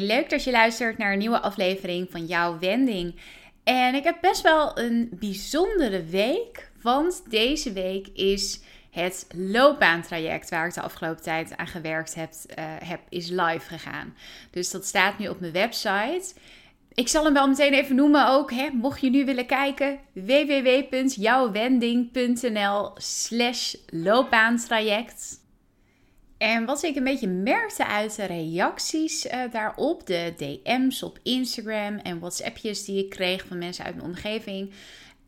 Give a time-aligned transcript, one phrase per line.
[0.00, 3.14] Leuk dat je luistert naar een nieuwe aflevering van jouw wending.
[3.64, 10.66] En ik heb best wel een bijzondere week, want deze week is het loopbaantraject waar
[10.66, 12.32] ik de afgelopen tijd aan gewerkt heb,
[12.84, 14.14] heb is live gegaan.
[14.50, 16.34] Dus dat staat nu op mijn website.
[16.94, 18.52] Ik zal hem wel meteen even noemen ook.
[18.52, 25.42] Hè, mocht je nu willen kijken, www.jouwwending.nl slash loopbaantraject.
[26.38, 31.96] En wat ik een beetje merkte uit de reacties uh, daarop, de DM's op Instagram
[31.96, 34.72] en WhatsAppjes die ik kreeg van mensen uit mijn omgeving,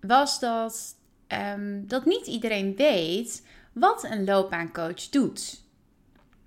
[0.01, 0.97] was dat,
[1.29, 5.65] um, dat niet iedereen weet wat een loopbaancoach doet.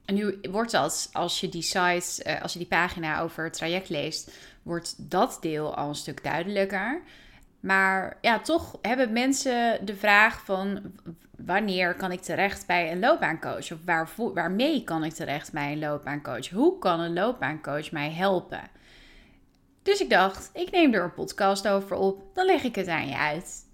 [0.05, 3.53] En nu wordt dat, als je die site, uh, als je die pagina over het
[3.53, 4.31] traject leest,
[4.63, 7.01] wordt dat deel al een stuk duidelijker.
[7.59, 10.81] Maar ja, toch hebben mensen de vraag van
[11.45, 13.71] wanneer kan ik terecht bij een loopbaancoach?
[13.71, 16.49] Of waar, waarmee kan ik terecht bij een loopbaancoach?
[16.49, 18.69] Hoe kan een loopbaancoach mij helpen?
[19.83, 23.07] Dus ik dacht, ik neem er een podcast over op, dan leg ik het aan
[23.07, 23.67] je uit.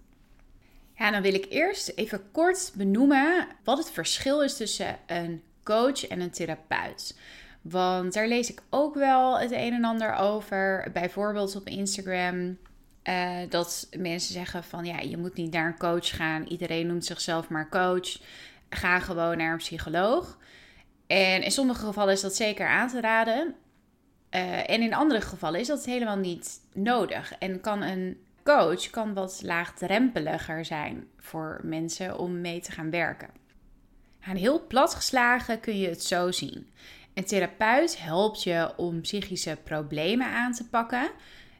[0.93, 6.07] Ja, dan wil ik eerst even kort benoemen wat het verschil is tussen een coach
[6.07, 7.19] en een therapeut.
[7.61, 10.89] Want daar lees ik ook wel het een en ander over.
[10.93, 12.57] Bijvoorbeeld op Instagram
[13.09, 16.43] uh, dat mensen zeggen van ja, je moet niet naar een coach gaan.
[16.43, 18.19] Iedereen noemt zichzelf maar coach.
[18.69, 20.37] Ga gewoon naar een psycholoog.
[21.07, 23.55] En in sommige gevallen is dat zeker aan te raden.
[24.31, 27.33] Uh, en in andere gevallen is dat helemaal niet nodig.
[27.39, 33.29] En kan een coach kan wat laagdrempeliger zijn voor mensen om mee te gaan werken.
[34.19, 36.69] En heel platgeslagen kun je het zo zien.
[37.13, 41.09] Een therapeut helpt je om psychische problemen aan te pakken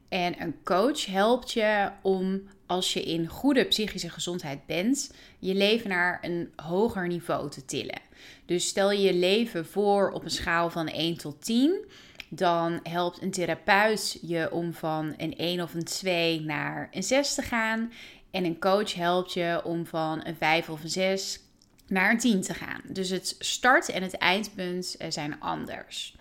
[0.10, 5.90] en een coach helpt je om, als je in goede psychische gezondheid bent, je leven
[5.90, 8.02] naar een hoger niveau te tillen.
[8.46, 11.86] Dus stel je leven voor op een schaal van 1 tot 10.
[12.30, 17.34] Dan helpt een therapeut je om van een 1 of een 2 naar een 6
[17.34, 17.92] te gaan.
[18.32, 21.40] En een coach helpt je om van een 5 of een 6
[21.88, 22.82] naar een 10 te gaan.
[22.88, 26.16] Dus het start- en het eindpunt eh, zijn anders.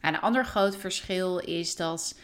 [0.00, 2.14] een ander groot verschil is dat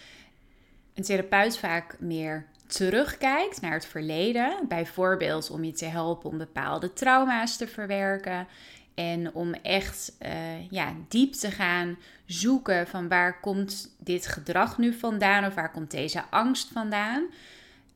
[0.96, 4.56] een therapeut vaak meer terugkijkt naar het verleden.
[4.68, 8.46] Bijvoorbeeld om je te helpen om bepaalde trauma's te verwerken.
[8.94, 14.92] En om echt uh, ja, diep te gaan zoeken van waar komt dit gedrag nu
[14.92, 17.26] vandaan of waar komt deze angst vandaan.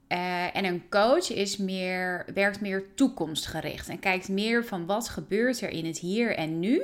[0.08, 5.60] Uh, en een coach is meer, werkt meer toekomstgericht en kijkt meer van wat gebeurt
[5.60, 6.82] er in het hier en nu.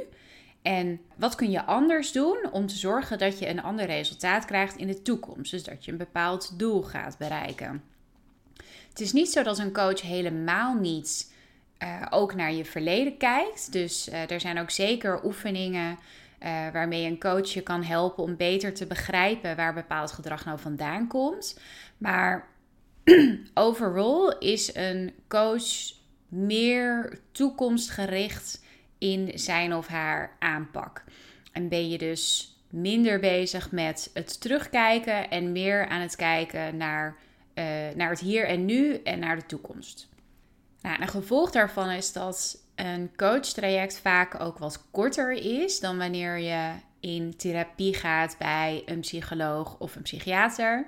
[0.66, 4.76] En wat kun je anders doen om te zorgen dat je een ander resultaat krijgt
[4.76, 5.50] in de toekomst?
[5.50, 7.82] Dus dat je een bepaald doel gaat bereiken.
[8.88, 11.32] Het is niet zo dat een coach helemaal niet
[11.82, 13.72] uh, ook naar je verleden kijkt.
[13.72, 15.98] Dus uh, er zijn ook zeker oefeningen uh,
[16.72, 21.06] waarmee een coach je kan helpen om beter te begrijpen waar bepaald gedrag nou vandaan
[21.06, 21.60] komt.
[21.98, 22.48] Maar
[23.54, 25.92] overal is een coach
[26.28, 28.64] meer toekomstgericht
[28.98, 31.04] in zijn of haar aanpak.
[31.52, 37.16] En ben je dus minder bezig met het terugkijken en meer aan het kijken naar,
[37.54, 37.64] uh,
[37.94, 40.08] naar het hier en nu en naar de toekomst.
[40.82, 46.38] Nou, een gevolg daarvan is dat een coachtraject vaak ook wat korter is dan wanneer
[46.38, 50.86] je in therapie gaat bij een psycholoog of een psychiater.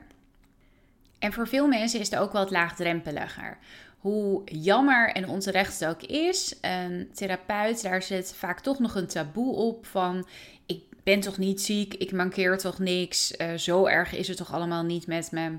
[1.18, 3.58] En voor veel mensen is het ook wat laagdrempeliger
[3.98, 9.06] hoe jammer en onterecht het ook is, een therapeut, daar zit vaak toch nog een
[9.06, 10.26] taboe op van
[10.66, 14.52] ik ben toch niet ziek, ik mankeer toch niks, uh, zo erg is het toch
[14.52, 15.56] allemaal niet met me.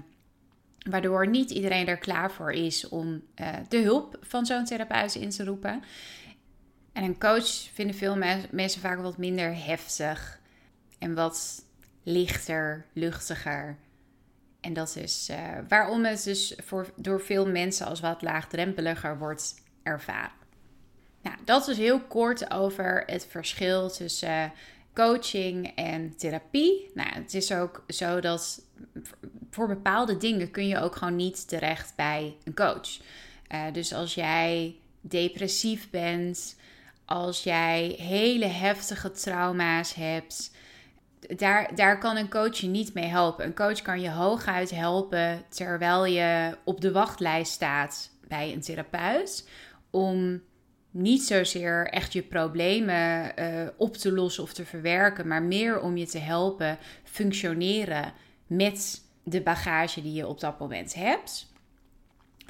[0.89, 5.30] Waardoor niet iedereen er klaar voor is om uh, de hulp van zo'n therapeut in
[5.30, 5.83] te roepen.
[6.94, 8.18] En een coach vinden veel
[8.51, 10.39] mensen vaak wat minder heftig
[11.00, 11.65] en wat
[12.03, 13.77] lichter, luchtiger.
[14.61, 19.56] En dat is uh, waarom het dus voor, door veel mensen als wat laagdrempeliger wordt
[19.83, 20.38] ervaren.
[21.21, 24.51] Nou, dat is heel kort over het verschil tussen
[24.94, 26.91] coaching en therapie.
[26.94, 28.61] Nou, het is ook zo dat
[29.51, 33.00] voor bepaalde dingen kun je ook gewoon niet terecht bij een coach.
[33.53, 36.56] Uh, dus als jij depressief bent,
[37.06, 40.51] als jij hele heftige trauma's hebt,
[41.36, 43.45] daar, daar kan een coach je niet mee helpen.
[43.45, 49.50] Een coach kan je hooguit helpen terwijl je op de wachtlijst staat bij een therapeut.
[49.89, 50.42] Om
[50.92, 55.98] niet zozeer echt je problemen uh, op te lossen of te verwerken, maar meer om
[55.98, 58.13] je te helpen functioneren
[58.48, 61.49] met de bagage die je op dat moment hebt.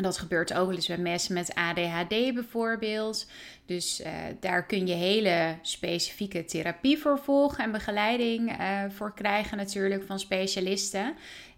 [0.01, 3.27] Dat gebeurt ook wel eens bij mensen met ADHD bijvoorbeeld.
[3.65, 4.07] Dus uh,
[4.39, 10.19] daar kun je hele specifieke therapie voor volgen en begeleiding uh, voor krijgen natuurlijk van
[10.19, 11.15] specialisten.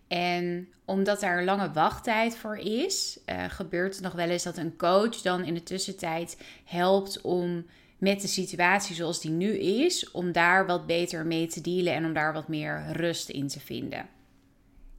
[0.08, 4.78] En omdat daar lange wachttijd voor is, uh, gebeurt het nog wel eens dat een
[4.78, 7.66] coach dan in de tussentijd helpt om
[7.98, 12.06] met de situatie zoals die nu is, om daar wat beter mee te dealen en
[12.06, 14.06] om daar wat meer rust in te vinden.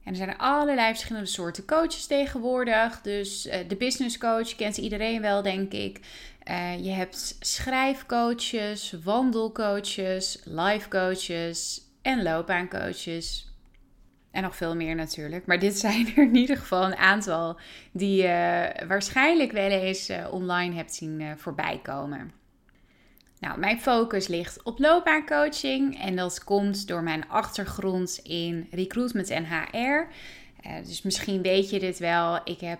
[0.03, 3.01] En er zijn allerlei verschillende soorten coaches tegenwoordig.
[3.01, 5.99] Dus uh, de business coach kent iedereen wel, denk ik.
[6.49, 13.51] Uh, je hebt schrijfcoaches, wandelcoaches, life coaches en loopbaancoaches.
[14.31, 15.45] En nog veel meer natuurlijk.
[15.45, 17.59] Maar dit zijn er in ieder geval een aantal
[17.91, 22.42] die je waarschijnlijk wel eens uh, online hebt zien voorbij komen.
[23.43, 29.45] Nou, mijn focus ligt op loopbaancoaching en dat komt door mijn achtergrond in recruitment en
[29.45, 29.77] HR.
[29.77, 32.39] Uh, dus misschien weet je dit wel.
[32.43, 32.79] Ik heb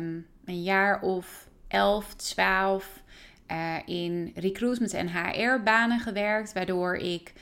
[0.00, 3.02] um, een jaar of 11, 12
[3.50, 7.32] uh, in recruitment en HR-banen gewerkt, waardoor ik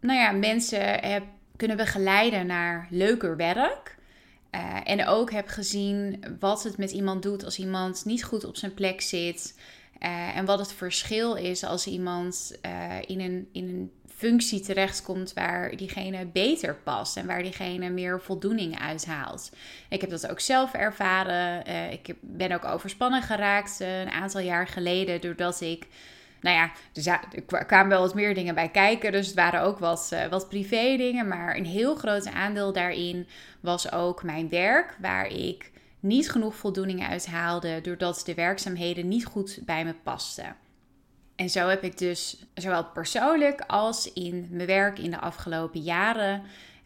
[0.00, 1.22] nou ja, mensen heb
[1.56, 3.96] kunnen begeleiden naar leuker werk.
[4.54, 8.56] Uh, en ook heb gezien wat het met iemand doet als iemand niet goed op
[8.56, 9.54] zijn plek zit.
[10.02, 15.32] Uh, en wat het verschil is als iemand uh, in, een, in een functie terechtkomt
[15.32, 19.50] waar diegene beter past en waar diegene meer voldoening uithaalt.
[19.88, 21.68] Ik heb dat ook zelf ervaren.
[21.68, 25.86] Uh, ik ben ook overspannen geraakt een aantal jaar geleden doordat ik.
[26.40, 26.70] Nou ja,
[27.50, 29.12] er kwamen wel wat meer dingen bij kijken.
[29.12, 31.28] Dus het waren ook wat, wat privé dingen.
[31.28, 33.26] Maar een heel groot aandeel daarin
[33.60, 34.96] was ook mijn werk.
[35.00, 40.56] Waar ik niet genoeg voldoening uithaalde doordat de werkzaamheden niet goed bij me pasten.
[41.36, 46.42] En zo heb ik dus zowel persoonlijk als in mijn werk in de afgelopen jaren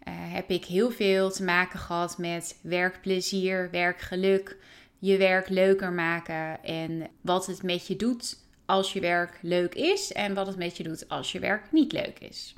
[0.08, 4.56] uh, heb ik heel veel te maken gehad met werkplezier, werkgeluk,
[4.98, 8.36] je werk leuker maken en wat het met je doet
[8.66, 11.92] als je werk leuk is en wat het met je doet als je werk niet
[11.92, 12.54] leuk is.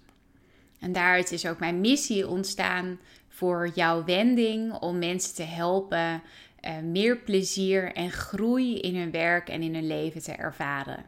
[0.81, 3.01] En daaruit is ook mijn missie ontstaan
[3.35, 6.23] voor jouw wending om mensen te helpen
[6.61, 11.05] uh, meer plezier en groei in hun werk en in hun leven te ervaren.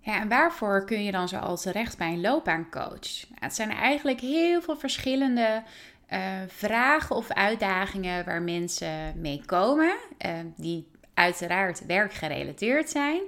[0.00, 3.28] Ja, en waarvoor kun je dan zo al terecht bij een loopbaancoach?
[3.28, 5.62] Nou, het zijn eigenlijk heel veel verschillende
[6.12, 9.96] uh, vragen of uitdagingen waar mensen mee komen,
[10.26, 13.20] uh, die uiteraard werkgerelateerd zijn.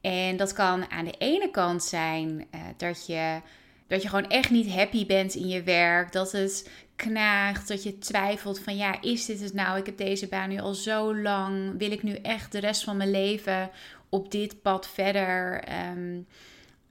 [0.00, 2.46] En dat kan aan de ene kant zijn
[2.76, 3.40] dat je
[3.86, 6.12] dat je gewoon echt niet happy bent in je werk.
[6.12, 9.78] Dat het knaagt, dat je twijfelt van ja, is dit het nou?
[9.78, 11.78] Ik heb deze baan nu al zo lang.
[11.78, 13.70] Wil ik nu echt de rest van mijn leven
[14.08, 15.60] op dit pad verder?
[15.64, 16.20] Ehm,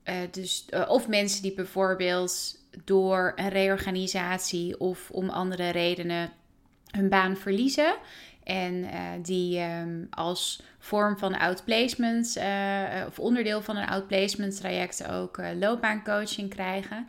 [0.04, 6.32] eh, dus, uh, of mensen die bijvoorbeeld door een reorganisatie of om andere redenen
[6.92, 7.96] hun baan verliezen.
[8.44, 8.90] En uh,
[9.22, 12.38] die um, als vorm van outplacement
[13.08, 17.08] of onderdeel van een outplacement traject ook loopbaancoaching krijgen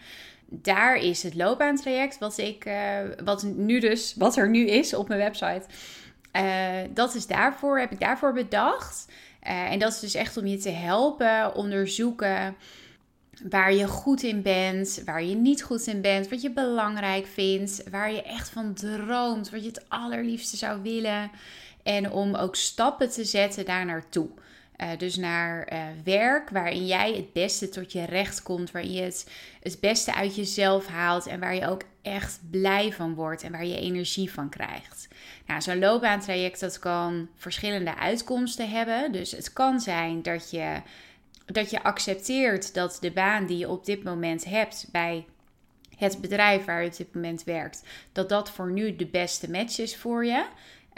[0.48, 5.08] daar is het loopbaantraject, wat ik, uh, wat nu dus, wat er nu is op
[5.08, 5.64] mijn website.
[6.32, 6.42] Uh,
[6.90, 9.06] dat is daarvoor, heb ik daarvoor bedacht.
[9.46, 12.56] Uh, en dat is dus echt om je te helpen onderzoeken
[13.48, 17.90] waar je goed in bent, waar je niet goed in bent, wat je belangrijk vindt,
[17.90, 21.30] waar je echt van droomt, wat je het allerliefste zou willen.
[21.82, 24.28] En om ook stappen te zetten daar naartoe.
[24.80, 29.02] Uh, dus naar uh, werk waarin jij het beste tot je recht komt, waarin je
[29.02, 29.30] het,
[29.62, 33.64] het beste uit jezelf haalt en waar je ook echt blij van wordt en waar
[33.64, 35.08] je energie van krijgt.
[35.46, 39.12] Nou, zo'n loopbaantraject dat kan verschillende uitkomsten hebben.
[39.12, 40.82] Dus het kan zijn dat je,
[41.46, 45.24] dat je accepteert dat de baan die je op dit moment hebt bij
[45.96, 49.78] het bedrijf waar je op dit moment werkt, dat dat voor nu de beste match
[49.78, 50.44] is voor je.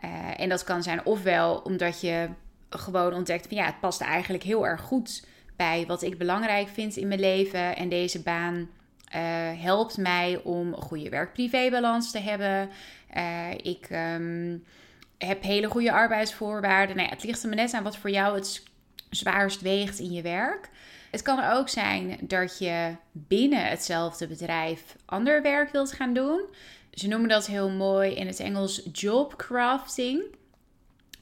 [0.05, 2.29] Uh, en dat kan zijn ofwel omdat je
[2.71, 5.25] gewoon ontdekt van ja, het past eigenlijk heel erg goed
[5.57, 7.77] bij wat ik belangrijk vind in mijn leven.
[7.77, 12.71] En deze baan uh, helpt mij om een goede werk-privé-balans te hebben.
[13.17, 14.65] Uh, ik um,
[15.19, 16.97] heb hele goede arbeidsvoorwaarden.
[16.97, 18.63] Nou het ligt er maar net aan wat voor jou het
[19.11, 20.71] zwaarst weegt in je werk.
[21.11, 26.45] Het kan ook zijn dat je binnen hetzelfde bedrijf ander werk wilt gaan doen.
[26.93, 30.23] Ze noemen dat heel mooi in het Engels job crafting.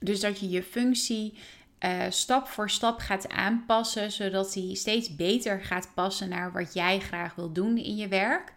[0.04, 1.34] Dus dat je je functie
[1.80, 7.00] uh, stap voor stap gaat aanpassen, zodat die steeds beter gaat passen naar wat jij
[7.00, 8.52] graag wil doen in je werk.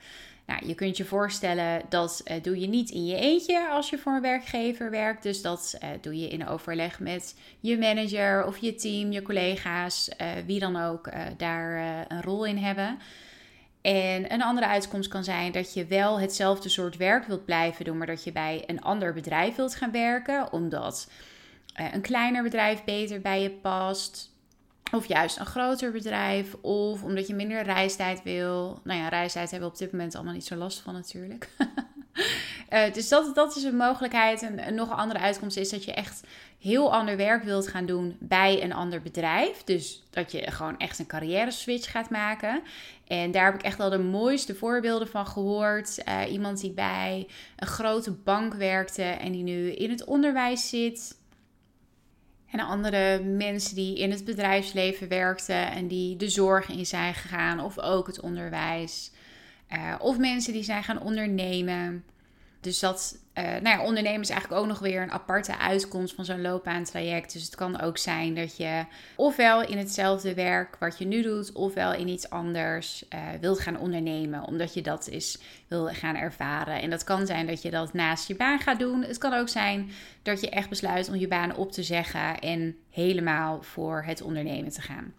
[0.46, 3.98] Nou, je kunt je voorstellen dat uh, doe je niet in je eentje als je
[3.98, 5.24] voor een werkgever werkt.
[5.24, 10.10] Dus dat uh, doe je in overleg met je manager of je team, je collega's,
[10.46, 13.00] wie dan ook daar een rol in hebben.
[13.82, 17.98] En een andere uitkomst kan zijn dat je wel hetzelfde soort werk wilt blijven doen,
[17.98, 21.10] maar dat je bij een ander bedrijf wilt gaan werken, omdat
[21.77, 24.36] een kleiner bedrijf beter bij je past.
[24.91, 26.53] Of juist een groter bedrijf.
[26.62, 28.79] Of omdat je minder reistijd wil.
[28.84, 31.50] Nou ja, reistijd hebben we op dit moment allemaal niet zo last van natuurlijk.
[32.69, 34.41] uh, dus dat, dat is een mogelijkheid.
[34.41, 36.24] En, nog een andere uitkomst is dat je echt
[36.60, 39.63] heel ander werk wilt gaan doen bij een ander bedrijf.
[39.63, 42.62] Dus dat je gewoon echt een carrière switch gaat maken.
[43.07, 46.01] En daar heb ik echt wel de mooiste voorbeelden van gehoord.
[46.07, 51.17] Uh, iemand die bij een grote bank werkte en die nu in het onderwijs zit.
[52.51, 57.60] En andere mensen die in het bedrijfsleven werkten en die de zorg in zijn gegaan,
[57.60, 59.12] of ook het onderwijs.
[59.72, 62.04] Uh, of mensen die zijn gaan ondernemen.
[62.60, 66.26] Dus dat, uh, nou ja, ondernemen is eigenlijk ook nog weer een aparte uitkomst van
[66.26, 67.34] zo'n loopbaantraject.
[67.34, 68.86] Dus het kan ook zijn dat je
[69.16, 73.80] ofwel in hetzelfde werk wat je nu doet, ofwel in iets anders uh, wilt gaan
[73.80, 74.44] ondernemen.
[74.44, 75.38] Omdat je dat is
[75.68, 76.82] wil gaan ervaren.
[76.82, 79.04] En dat kan zijn dat je dat naast je baan gaat doen.
[79.04, 82.76] Het kan ook zijn dat je echt besluit om je baan op te zeggen en
[82.90, 85.14] helemaal voor het ondernemen te gaan.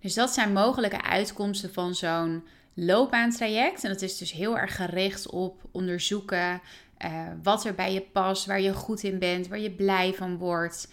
[0.00, 2.44] Dus dat zijn mogelijke uitkomsten van zo'n
[2.74, 3.84] loopbaantraject.
[3.84, 6.60] En dat is dus heel erg gericht op onderzoeken
[7.04, 10.36] uh, wat er bij je past, waar je goed in bent, waar je blij van
[10.38, 10.88] wordt.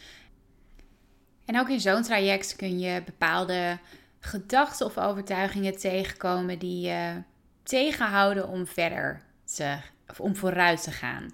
[1.46, 3.78] En ook in zo'n traject kun je bepaalde
[4.20, 7.22] gedachten of overtuigingen tegenkomen die je
[7.64, 9.22] tegenhouden om verder
[9.56, 11.32] te, of om vooruit te gaan.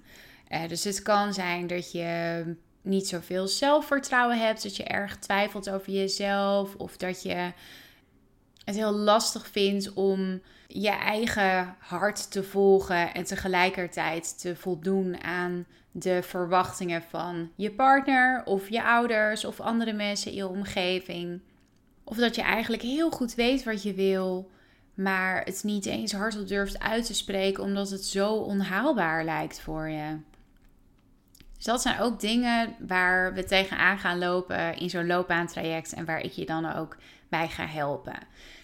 [0.49, 2.43] Uh, dus het kan zijn dat je
[2.81, 7.51] niet zoveel zelfvertrouwen hebt, dat je erg twijfelt over jezelf of dat je
[8.67, 15.65] het heel lastig vindt om je eigen hart te volgen en tegelijkertijd te voldoen aan
[15.91, 21.41] de verwachtingen van je partner of je ouders of andere mensen in je omgeving.
[22.03, 24.49] Of dat je eigenlijk heel goed weet wat je wil,
[24.93, 29.89] maar het niet eens hardop durft uit te spreken omdat het zo onhaalbaar lijkt voor
[29.89, 30.17] je.
[31.55, 36.21] Dus dat zijn ook dingen waar we tegenaan gaan lopen in zo'n loopbaantraject en waar
[36.21, 36.97] ik je dan ook
[37.29, 38.17] bij ga helpen.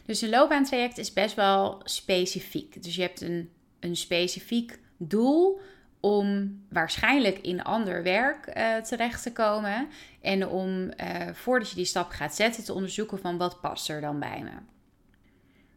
[0.05, 2.83] Dus een loopbaantraject is best wel specifiek.
[2.83, 5.61] Dus je hebt een, een specifiek doel
[5.99, 9.87] om waarschijnlijk in ander werk uh, terecht te komen.
[10.21, 10.89] En om uh,
[11.33, 14.51] voordat je die stap gaat zetten te onderzoeken van wat past er dan bij me.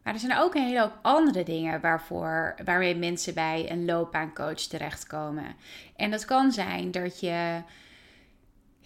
[0.03, 4.59] Maar er zijn ook een hele hoop andere dingen waarvoor, waarmee mensen bij een loopbaancoach
[4.59, 5.55] terechtkomen.
[5.95, 7.61] En dat kan zijn dat je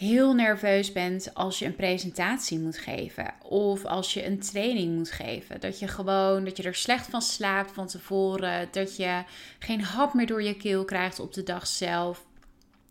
[0.01, 5.11] heel nerveus bent als je een presentatie moet geven of als je een training moet
[5.11, 5.59] geven.
[5.59, 9.23] Dat je gewoon, dat je er slecht van slaapt van tevoren, dat je
[9.59, 12.25] geen hap meer door je keel krijgt op de dag zelf.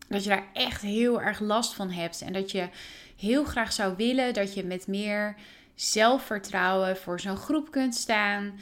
[0.08, 2.68] Dat je daar echt heel erg last van hebt en dat je
[3.16, 5.34] heel graag zou willen dat je met meer
[5.74, 8.60] zelfvertrouwen voor zo'n groep kunt staan.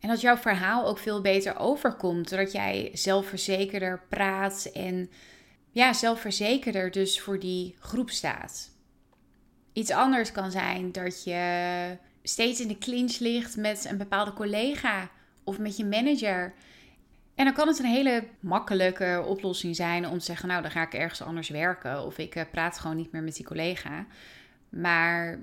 [0.00, 5.10] En dat jouw verhaal ook veel beter overkomt, doordat jij zelfverzekerder praat en
[5.72, 8.70] ja, zelfverzekerder dus voor die groep staat.
[9.72, 15.10] Iets anders kan zijn dat je steeds in de clinch ligt met een bepaalde collega
[15.44, 16.54] of met je manager.
[17.34, 20.82] En dan kan het een hele makkelijke oplossing zijn om te zeggen: Nou, dan ga
[20.82, 22.04] ik ergens anders werken.
[22.04, 24.06] Of ik eh, praat gewoon niet meer met die collega.
[24.68, 25.38] Maar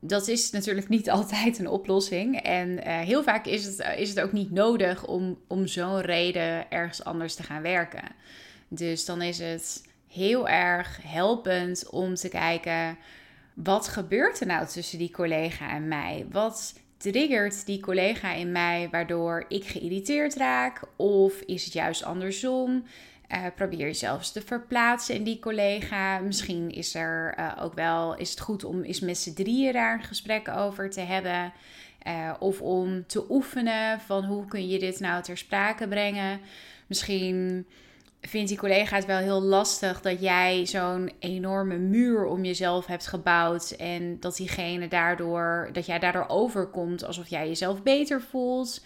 [0.00, 2.40] dat is natuurlijk niet altijd een oplossing.
[2.40, 6.70] En uh, heel vaak is het, is het ook niet nodig om, om zo'n reden
[6.70, 8.04] ergens anders te gaan werken.
[8.68, 12.98] Dus dan is het heel erg helpend om te kijken
[13.54, 16.26] wat gebeurt er nou tussen die collega en mij?
[16.30, 20.80] Wat triggert die collega in mij waardoor ik geïrriteerd raak?
[20.96, 22.84] Of is het juist andersom?
[23.32, 26.18] Uh, probeer jezelf te verplaatsen in die collega.
[26.18, 29.94] Misschien is er uh, ook wel is het goed om eens met z'n drieën daar
[29.94, 31.52] een gesprek over te hebben.
[32.06, 36.40] Uh, of om te oefenen van hoe kun je dit nou ter sprake brengen.
[36.86, 37.66] Misschien
[38.28, 43.06] vindt die collega het wel heel lastig dat jij zo'n enorme muur om jezelf hebt
[43.06, 43.70] gebouwd.
[43.70, 48.84] En dat diegene daardoor, dat jij daardoor overkomt alsof jij jezelf beter voelt.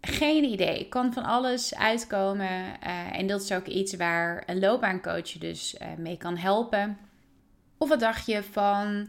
[0.00, 0.88] Geen idee.
[0.88, 2.48] Kan van alles uitkomen.
[2.48, 6.98] Uh, en dat is ook iets waar een loopbaancoach je dus uh, mee kan helpen.
[7.78, 9.08] Of wat dacht je van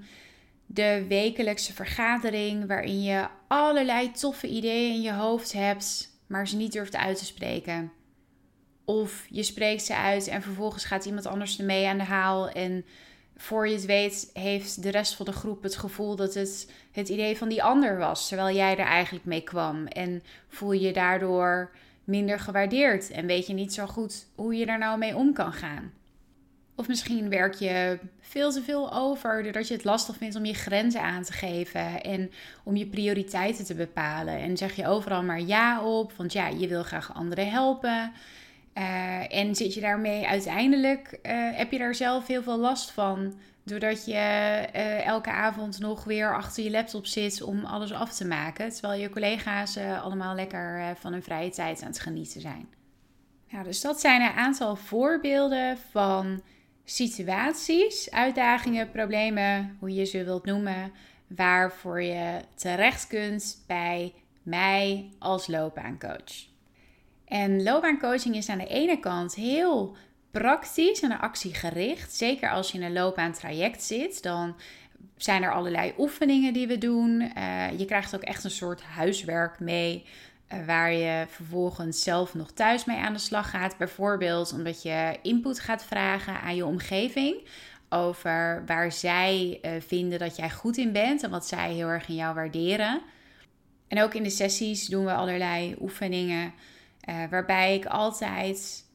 [0.66, 6.72] de wekelijkse vergadering waarin je allerlei toffe ideeën in je hoofd hebt, maar ze niet
[6.72, 7.92] durft uit te spreken?
[8.86, 12.50] Of je spreekt ze uit en vervolgens gaat iemand anders ermee aan de haal.
[12.50, 12.86] En
[13.38, 17.10] voor je het weet, heeft de rest van de groep het gevoel dat het het
[17.10, 19.88] idee van die ander was, terwijl jij er eigenlijk mee kwam.
[19.88, 21.72] En voel je daardoor
[22.04, 25.54] minder gewaardeerd en weet je niet zo goed hoe je daar nou mee om kan
[25.54, 25.92] gaan.
[26.76, 30.54] Of misschien werk je veel te veel over doordat je het lastig vindt om je
[30.54, 32.32] grenzen aan te geven en
[32.64, 34.40] om je prioriteiten te bepalen.
[34.40, 38.12] En zeg je overal maar ja op, want ja, je wil graag anderen helpen.
[38.78, 43.34] Uh, en zit je daarmee uiteindelijk, uh, heb je daar zelf heel veel last van.
[43.64, 48.26] Doordat je uh, elke avond nog weer achter je laptop zit om alles af te
[48.26, 48.70] maken.
[48.70, 52.68] Terwijl je collega's allemaal lekker van hun vrije tijd aan het genieten zijn.
[53.50, 56.42] Nou, dus dat zijn een aantal voorbeelden van
[56.84, 60.92] situaties, uitdagingen, problemen, hoe je ze wilt noemen,
[61.28, 64.14] waarvoor je terecht kunt bij
[64.44, 66.55] mij als loopbaancoach.
[67.26, 69.96] En loopbaancoaching is aan de ene kant heel
[70.32, 72.14] praktisch en actiegericht.
[72.14, 74.56] Zeker als je in een loopbaantraject zit, dan
[75.18, 77.32] zijn er allerlei oefeningen die we doen.
[77.38, 80.06] Uh, je krijgt ook echt een soort huiswerk mee.
[80.54, 83.78] Uh, waar je vervolgens zelf nog thuis mee aan de slag gaat.
[83.78, 87.48] Bijvoorbeeld omdat je input gaat vragen aan je omgeving.
[87.90, 92.08] Over waar zij uh, vinden dat jij goed in bent en wat zij heel erg
[92.08, 93.02] in jou waarderen.
[93.88, 96.54] En ook in de sessies doen we allerlei oefeningen
[97.10, 98.86] uh, waarbij ik altijd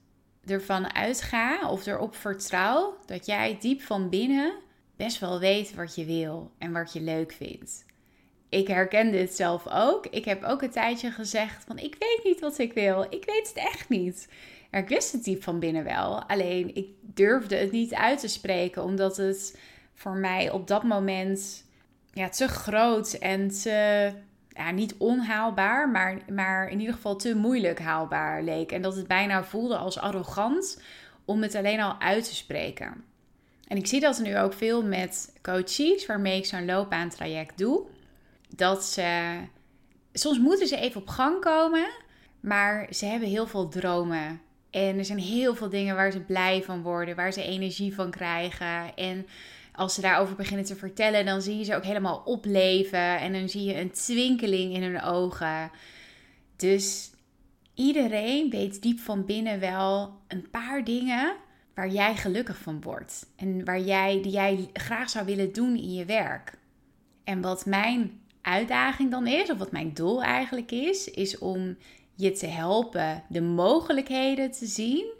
[0.46, 4.52] ervan uitga of erop vertrouw dat jij diep van binnen
[4.96, 7.84] best wel weet wat je wil en wat je leuk vindt.
[8.48, 10.06] Ik herken dit zelf ook.
[10.06, 13.02] Ik heb ook een tijdje gezegd van ik weet niet wat ik wil.
[13.02, 14.28] Ik weet het echt niet.
[14.70, 16.22] ik wist het diep van binnen wel.
[16.22, 19.58] Alleen ik durfde het niet uit te spreken omdat het
[19.94, 21.64] voor mij op dat moment
[22.12, 24.12] ja, te groot en te
[24.60, 28.72] ja, niet onhaalbaar, maar, maar in ieder geval te moeilijk haalbaar leek.
[28.72, 30.82] En dat het bijna voelde als arrogant
[31.24, 33.04] om het alleen al uit te spreken.
[33.66, 37.82] En ik zie dat nu ook veel met coaches waarmee ik zo'n loopbaantraject doe.
[38.56, 39.38] Dat ze,
[40.12, 41.88] soms moeten ze even op gang komen,
[42.40, 44.40] maar ze hebben heel veel dromen.
[44.70, 48.10] En er zijn heel veel dingen waar ze blij van worden, waar ze energie van
[48.10, 48.96] krijgen.
[48.96, 49.26] En
[49.74, 53.18] als ze daarover beginnen te vertellen, dan zie je ze ook helemaal opleven.
[53.18, 55.70] En dan zie je een twinkeling in hun ogen.
[56.56, 57.10] Dus
[57.74, 61.36] iedereen weet diep van binnen wel een paar dingen
[61.74, 63.26] waar jij gelukkig van wordt.
[63.36, 66.58] En waar jij, die jij graag zou willen doen in je werk.
[67.24, 71.76] En wat mijn uitdaging dan is, of wat mijn doel eigenlijk is, is om
[72.14, 75.18] je te helpen de mogelijkheden te zien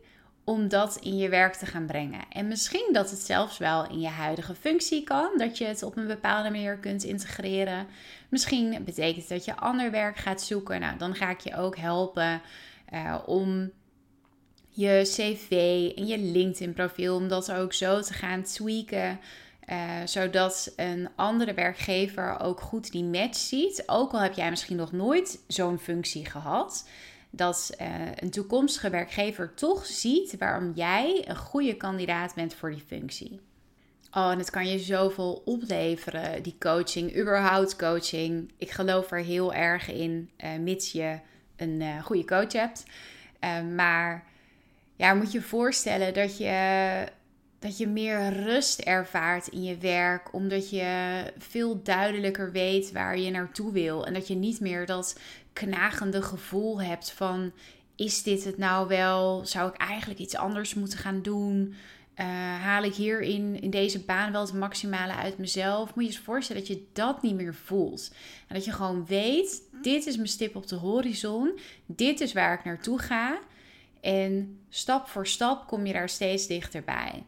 [0.50, 2.20] om dat in je werk te gaan brengen.
[2.28, 5.96] En misschien dat het zelfs wel in je huidige functie kan, dat je het op
[5.96, 7.86] een bepaalde manier kunt integreren.
[8.28, 10.80] Misschien betekent dat je ander werk gaat zoeken.
[10.80, 12.42] Nou, dan ga ik je ook helpen
[12.92, 13.70] uh, om
[14.68, 15.50] je cv
[15.96, 19.20] en je LinkedIn profiel, om dat ook zo te gaan tweaken.
[19.68, 23.82] Uh, zodat een andere werkgever ook goed die match ziet.
[23.86, 26.84] Ook al heb jij misschien nog nooit zo'n functie gehad
[27.30, 32.84] dat uh, een toekomstige werkgever toch ziet waarom jij een goede kandidaat bent voor die
[32.86, 33.40] functie.
[34.12, 38.52] Oh, en het kan je zoveel opleveren, die coaching, überhaupt coaching.
[38.56, 41.18] Ik geloof er heel erg in, uh, mits je
[41.56, 42.84] een uh, goede coach hebt.
[43.74, 44.24] maar
[44.96, 47.06] ja, moet je voorstellen dat je,
[47.60, 53.30] dat je meer rust ervaart in je werk, omdat je veel duidelijker weet waar je
[53.30, 54.06] naartoe wil.
[54.06, 55.18] En dat je niet meer dat
[55.52, 57.52] knagende gevoel hebt van
[57.96, 59.46] is dit het nou wel?
[59.46, 61.74] Zou ik eigenlijk iets anders moeten gaan doen?
[62.20, 62.26] Uh,
[62.62, 65.94] haal ik hier in, in deze baan wel het maximale uit mezelf?
[65.94, 68.10] Moet je je voorstellen dat je dat niet meer voelt.
[68.48, 71.58] En dat je gewoon weet, dit is mijn stip op de horizon.
[71.86, 73.38] Dit is waar ik naartoe ga.
[74.00, 77.24] En stap voor stap kom je daar steeds dichterbij.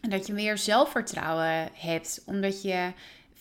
[0.00, 2.92] En dat je meer zelfvertrouwen hebt, omdat je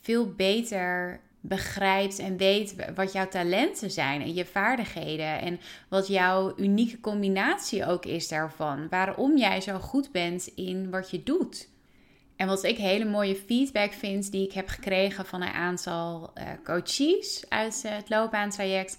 [0.01, 6.53] veel beter begrijpt en weet wat jouw talenten zijn en je vaardigheden en wat jouw
[6.57, 8.87] unieke combinatie ook is daarvan.
[8.89, 11.69] Waarom jij zo goed bent in wat je doet.
[12.35, 16.43] En wat ik hele mooie feedback vind die ik heb gekregen van een aantal uh,
[16.63, 18.97] coaches uit uh, het loopbaantraject,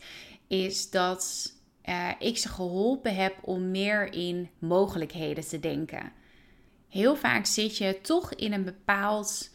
[0.48, 1.52] is dat
[1.88, 6.12] uh, ik ze geholpen heb om meer in mogelijkheden te denken.
[6.90, 9.50] Heel vaak zit je toch in een bepaald,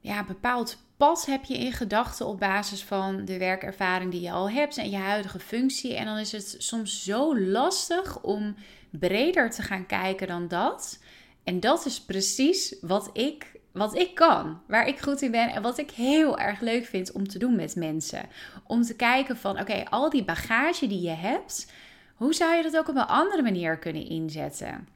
[0.00, 4.50] ja, bepaald pad heb je in gedachten op basis van de werkervaring die je al
[4.50, 5.94] hebt en je huidige functie.
[5.94, 8.54] En dan is het soms zo lastig om
[8.90, 10.98] breder te gaan kijken dan dat.
[11.44, 15.62] En dat is precies wat ik, wat ik kan, waar ik goed in ben en
[15.62, 18.28] wat ik heel erg leuk vind om te doen met mensen.
[18.66, 21.72] Om te kijken van, oké, al die bagage die je hebt,
[22.14, 24.93] hoe zou je dat ook op een andere manier kunnen inzetten?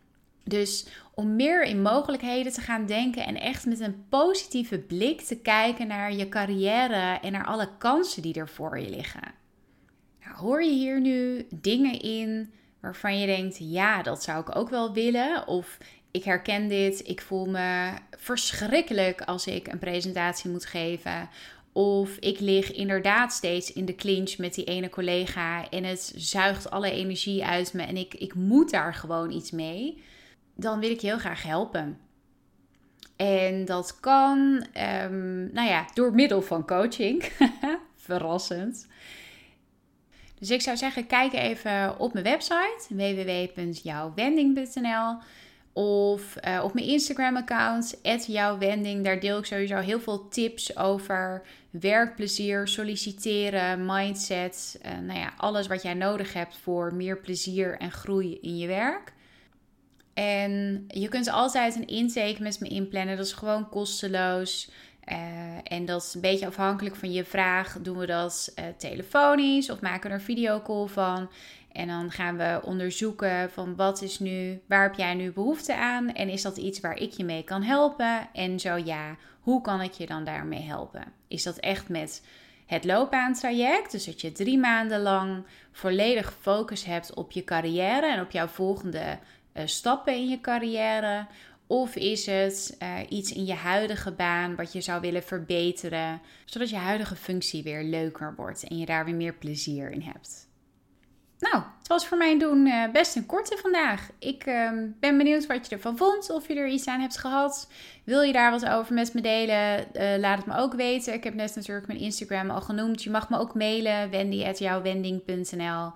[0.48, 5.36] Dus om meer in mogelijkheden te gaan denken en echt met een positieve blik te
[5.36, 9.34] kijken naar je carrière en naar alle kansen die er voor je liggen.
[10.24, 14.70] Nou, hoor je hier nu dingen in waarvan je denkt: ja, dat zou ik ook
[14.70, 15.46] wel willen?
[15.46, 15.78] Of
[16.10, 21.28] ik herken dit, ik voel me verschrikkelijk als ik een presentatie moet geven.
[21.72, 26.70] Of ik lig inderdaad steeds in de clinch met die ene collega en het zuigt
[26.70, 30.02] alle energie uit me en ik, ik moet daar gewoon iets mee.
[30.60, 31.98] Dan wil ik heel graag helpen.
[33.16, 34.66] En dat kan,
[35.04, 37.32] um, nou ja, door middel van coaching.
[37.96, 38.86] Verrassend.
[40.38, 45.16] Dus ik zou zeggen, kijk even op mijn website www.jouwwending.nl
[45.72, 49.04] of uh, op mijn Instagram-account, jouwwending.
[49.04, 54.80] Daar deel ik sowieso heel veel tips over werkplezier, solliciteren, mindset.
[54.86, 58.66] Uh, nou ja, alles wat jij nodig hebt voor meer plezier en groei in je
[58.66, 59.16] werk.
[60.18, 63.16] En je kunt altijd een intake met me inplannen.
[63.16, 64.70] Dat is gewoon kosteloos.
[65.12, 65.16] Uh,
[65.62, 67.78] en dat is een beetje afhankelijk van je vraag.
[67.82, 71.30] Doen we dat uh, telefonisch of maken we er een videocall van?
[71.72, 76.12] En dan gaan we onderzoeken van wat is nu, waar heb jij nu behoefte aan?
[76.12, 78.28] En is dat iets waar ik je mee kan helpen?
[78.32, 81.04] En zo ja, hoe kan ik je dan daarmee helpen?
[81.28, 82.22] Is dat echt met
[82.66, 83.90] het loopbaantraject?
[83.90, 88.46] Dus dat je drie maanden lang volledig focus hebt op je carrière en op jouw
[88.46, 89.18] volgende
[89.64, 91.26] stappen in je carrière?
[91.68, 96.70] Of is het uh, iets in je huidige baan wat je zou willen verbeteren, zodat
[96.70, 100.46] je huidige functie weer leuker wordt en je daar weer meer plezier in hebt?
[101.38, 104.10] Nou, het was voor mijn doen uh, best een korte vandaag.
[104.18, 107.70] Ik uh, ben benieuwd wat je ervan vond, of je er iets aan hebt gehad.
[108.04, 109.86] Wil je daar wat over met me delen?
[110.20, 111.14] Laat het me ook weten.
[111.14, 113.02] Ik heb net natuurlijk mijn Instagram al genoemd.
[113.02, 115.92] Je mag me ook mailen, wendy.jouwwending.nl.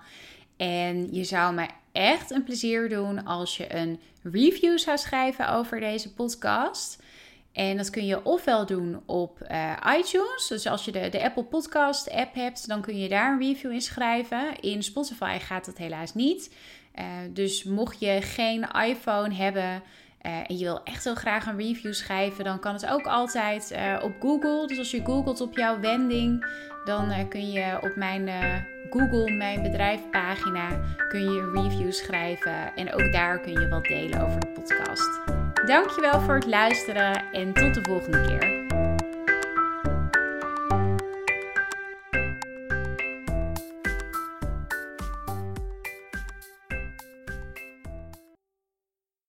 [0.63, 5.79] En je zou me echt een plezier doen als je een review zou schrijven over
[5.79, 7.03] deze podcast.
[7.51, 10.47] En dat kun je ofwel doen op uh, iTunes.
[10.47, 13.71] Dus als je de, de Apple Podcast app hebt, dan kun je daar een review
[13.71, 14.59] in schrijven.
[14.59, 16.55] In Spotify gaat dat helaas niet.
[16.95, 19.83] Uh, dus mocht je geen iPhone hebben
[20.27, 23.73] uh, en je wil echt heel graag een review schrijven, dan kan het ook altijd
[24.01, 24.67] op Google.
[24.67, 26.45] Dus als je googelt op jouw wending,
[26.85, 28.29] dan kun je op mijn
[28.89, 30.69] Google, mijn bedrijfpagina,
[31.07, 32.75] kun je een review schrijven.
[32.75, 35.19] En ook daar kun je wat delen over de podcast.
[35.65, 38.52] Dankjewel voor het luisteren en tot de volgende keer.